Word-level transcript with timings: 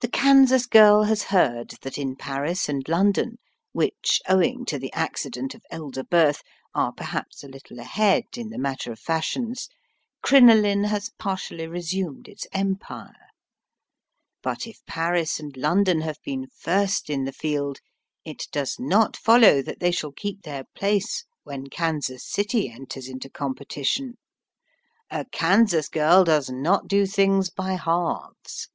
The 0.00 0.08
Kansas 0.08 0.66
girl 0.66 1.04
has 1.04 1.22
heard 1.22 1.76
that 1.80 1.96
in 1.96 2.16
Paris 2.16 2.68
and 2.68 2.86
London, 2.86 3.38
which, 3.72 4.20
owing 4.28 4.66
to 4.66 4.78
the 4.78 4.92
accident 4.92 5.54
of 5.54 5.64
elder 5.70 6.04
birth, 6.04 6.42
are 6.74 6.92
perhaps 6.92 7.42
a 7.42 7.48
little 7.48 7.78
ahead 7.78 8.24
in 8.36 8.50
the 8.50 8.58
matter 8.58 8.92
of 8.92 9.00
fashions, 9.00 9.70
crinoline 10.20 10.84
has 10.84 11.08
partially 11.18 11.66
resumed 11.66 12.28
its 12.28 12.46
empire. 12.52 13.28
But 14.42 14.66
if 14.66 14.84
Paris 14.84 15.40
and 15.40 15.56
London 15.56 16.02
have 16.02 16.18
been 16.22 16.48
first 16.60 17.08
in 17.08 17.24
the 17.24 17.32
field, 17.32 17.78
it 18.26 18.46
does 18.52 18.78
not 18.78 19.16
follow 19.16 19.62
that 19.62 19.80
they 19.80 19.92
shall 19.92 20.12
keep 20.12 20.42
their 20.42 20.64
place 20.76 21.24
when 21.42 21.68
Kansas 21.68 22.22
City 22.28 22.68
enters 22.70 23.08
into 23.08 23.30
competition. 23.30 24.18
A 25.08 25.24
Kansas 25.24 25.88
girl 25.88 26.22
does 26.22 26.50
not 26.50 26.86
do 26.86 27.06
things 27.06 27.48
by 27.48 27.76
halves. 27.78 28.68